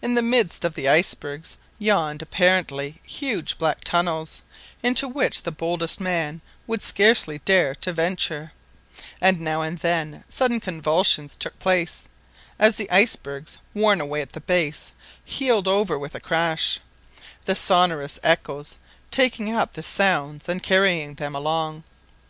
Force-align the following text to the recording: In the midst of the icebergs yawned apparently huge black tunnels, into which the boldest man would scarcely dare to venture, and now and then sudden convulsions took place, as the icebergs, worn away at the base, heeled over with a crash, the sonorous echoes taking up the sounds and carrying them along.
In 0.00 0.14
the 0.14 0.22
midst 0.22 0.64
of 0.64 0.72
the 0.72 0.88
icebergs 0.88 1.58
yawned 1.78 2.22
apparently 2.22 3.02
huge 3.04 3.58
black 3.58 3.84
tunnels, 3.84 4.40
into 4.82 5.06
which 5.06 5.42
the 5.42 5.52
boldest 5.52 6.00
man 6.00 6.40
would 6.66 6.80
scarcely 6.80 7.38
dare 7.40 7.74
to 7.74 7.92
venture, 7.92 8.52
and 9.20 9.40
now 9.40 9.60
and 9.60 9.76
then 9.80 10.24
sudden 10.26 10.58
convulsions 10.58 11.36
took 11.36 11.58
place, 11.58 12.08
as 12.58 12.76
the 12.76 12.90
icebergs, 12.90 13.58
worn 13.74 14.00
away 14.00 14.22
at 14.22 14.32
the 14.32 14.40
base, 14.40 14.92
heeled 15.22 15.68
over 15.68 15.98
with 15.98 16.14
a 16.14 16.18
crash, 16.20 16.80
the 17.44 17.54
sonorous 17.54 18.18
echoes 18.22 18.78
taking 19.10 19.54
up 19.54 19.74
the 19.74 19.82
sounds 19.82 20.48
and 20.48 20.62
carrying 20.62 21.16
them 21.16 21.34
along. 21.34 21.84